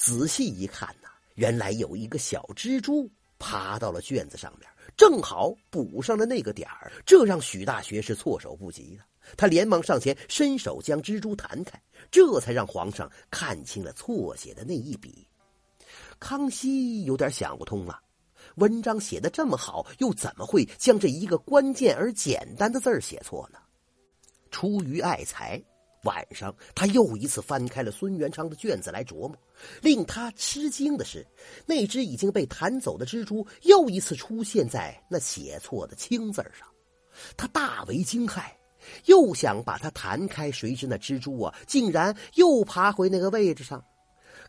[0.00, 3.06] 仔细一看呐，原来有一个小蜘蛛
[3.38, 9.04] 爬到了卷子上面，正好补上了那个点儿，这让许大学是措手不及了。
[9.36, 11.78] 他连忙上前伸手将蜘蛛弹开，
[12.10, 15.28] 这才让皇上看清了错写的那一笔。
[16.18, 18.00] 康熙有点想不通了，
[18.54, 23.58] 文章写的这么好，又怎么会将这一个关键而简单的字儿写错呢？
[24.50, 25.62] 出于爱才。
[26.04, 29.36] 晚上，他又一次翻开了孙元昌的卷子来琢磨。
[29.82, 31.26] 令他吃惊的是，
[31.66, 36.66] 那只已经被弹走的蜘蛛又一次出现在那写错的“青”字上。
[37.36, 38.44] 他大为惊骇，
[39.04, 43.84] 又想把它弹开，谁知那蜘蛛啊，竟然又爬回那个位置上。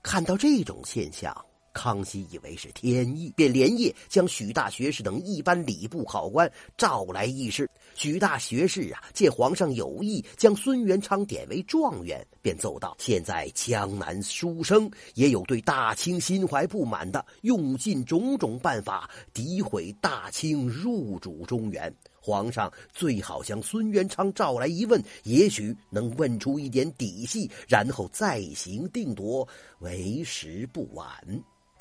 [0.01, 1.35] 看到这种现象。
[1.73, 7.69] 康熙以为是天意，便连夜将许大学士等一般礼部考官召来议事。
[7.95, 21.93] 许大学士啊，见皇上有意将孙元昌点为状元，便奏道：“现在江南书生也有对大清心怀不满的，用尽种种办法诋毁大清入主中原。
[22.23, 29.47] 皇上最好将孙元昌召来一问，也许能问出一点底细，然后再行定夺，
[29.79, 31.07] 为时不晚。”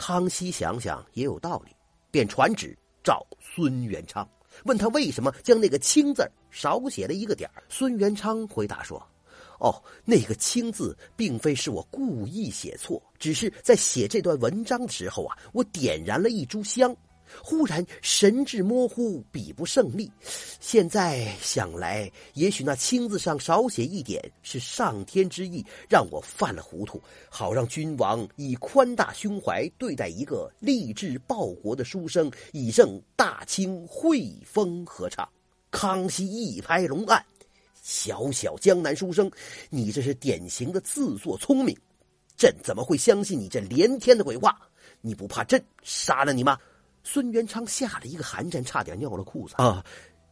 [0.01, 1.77] 康熙想想也有道理，
[2.11, 4.27] 便传旨召孙元昌，
[4.65, 8.99] 问他为什么将那个“清”字少写了一个点孙元昌回答说
[9.61, 9.71] ：“哦，
[10.07, 16.97] 那个‘清’字并非是我故意写错，只是在写这段文章的时候啊，我点燃了一炷香。”
[17.43, 20.11] 忽然神志模糊，笔不胜利。
[20.61, 35.29] 现在想来，也许那“青”字上少写一点，是上天之意，让我犯了糊涂，好让君王以宽大胸怀对待一个立志报国的书生，以正大清汇风合唱。
[35.71, 37.25] 康熙一拍龙案
[37.83, 39.31] ：“小小江南书生，
[39.71, 41.77] 你这是典型的自作聪明。
[42.37, 44.59] 朕怎么会相信你这连天的鬼话？
[45.01, 46.59] 你不怕朕杀了你吗？”
[47.03, 49.85] 孙元昌吓了一个寒颤，差点尿了裤子啊！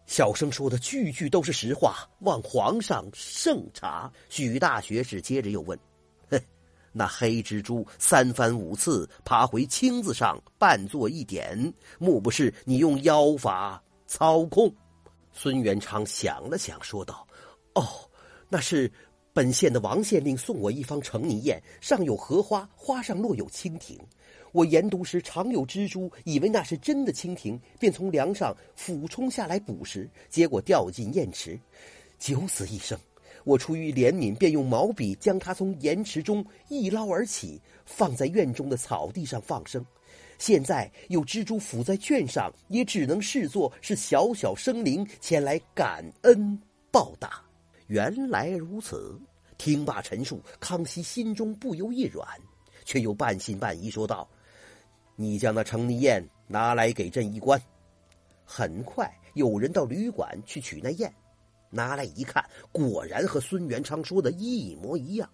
[0.06, 4.10] 小生说的句句都是实话，望皇上圣察。
[4.30, 5.78] 许大学士接着又问
[6.30, 6.40] ：“哼，
[6.92, 14.74] 那黑蜘蛛三番五次爬回青字上，扮作一点，莫不是你用妖法操控？”
[15.32, 17.26] 孙元昌想了想，说道
[17.76, 17.86] ：“哦，
[18.48, 18.90] 那是
[19.34, 23.98] 本县的王县令送我一方成泥砚，上有荷花，花上落有蜻蜓。”
[24.52, 31.58] 我研读时常有蜘蛛，以为那是真的蜻蜓，便从梁上俯冲下来捕食，结果掉进砚池，
[32.18, 32.98] 九死一生。
[33.44, 39.84] 我出于怜悯，便用毛笔将它从盐池中一捞而起，放在院中的草地上放生。
[40.38, 46.60] 现在有蜘蛛伏在卷上，也只能视作是小小生灵前来感恩
[46.90, 47.42] 报答。
[47.86, 49.18] 原来如此，
[49.56, 52.26] 听罢陈述，康熙心中不由一软，
[52.84, 54.28] 却又半信半疑说道。
[55.20, 57.60] 你将那成泥砚拿来给朕一观。
[58.44, 61.12] 很快有人到旅馆去取那砚，
[61.70, 65.28] 拿来一看，果然和孙元昌说的一模一样。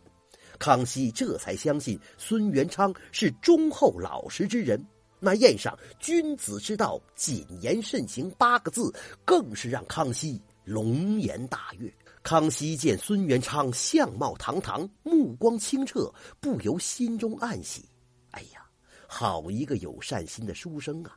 [0.59, 4.83] 康熙这才相信孙元昌是忠厚老实之人。
[5.21, 8.91] 那砚上“君子之道，谨言慎行”八个字，
[9.23, 11.93] 更是让康熙龙颜大悦。
[12.23, 17.85] 康熙见孙元昌相貌堂堂，目光清澈，不由心中暗喜。
[19.17, 21.17] 好一个有善心的书生啊！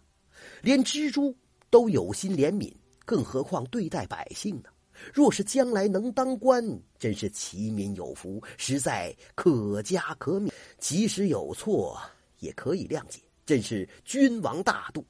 [0.62, 1.35] 连蜘蛛
[1.72, 2.72] 都有心怜悯，
[3.06, 4.69] 更何况对待百姓呢？
[5.12, 6.63] 若是将来能当官，
[7.00, 10.52] 真是齐民有福，实在可嘉可悯。
[10.78, 12.00] 即使有错，
[12.38, 15.03] 也可以谅解，真是君王大度。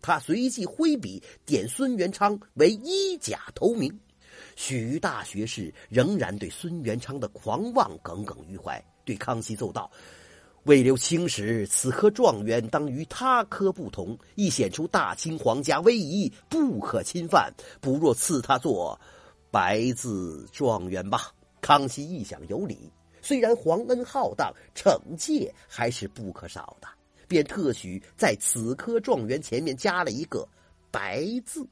[0.00, 3.96] 他随即挥笔点孙元昌为一甲头名。
[4.56, 9.88] 许大学士仍然对孙元昌的狂妄耿耿于怀，对康熙奏道。
[10.64, 17.52] 为留青史，此科状元当与他科不同，亦显出大清皇家威仪，不可侵犯。
[17.80, 18.98] 不若赐他做
[19.50, 21.32] 白字状元吧。
[21.60, 22.90] 康熙一想有理，
[23.20, 26.86] 虽然皇恩浩荡，惩戒还是不可少的，
[27.26, 30.46] 便特许在此科状元前面加了一个
[30.92, 31.66] “白”字。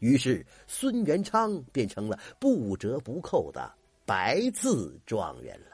[0.00, 3.72] 于是孙元昌变成了不折不扣的
[4.04, 5.71] 白字状元了。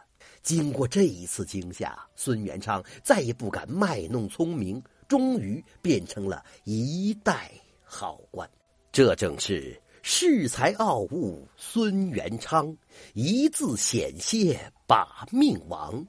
[0.48, 7.50] 经过这一次惊吓，孙元昌再也不敢卖弄聪明，终于变成了一代
[7.84, 8.48] 好官。
[8.90, 12.74] 这正是恃才傲物孙元昌，
[13.12, 16.02] 一字险些把命亡。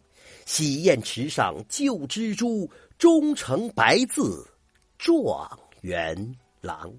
[0.45, 4.47] 喜宴池上救蜘蛛，终成白字
[4.97, 6.89] 状元郎。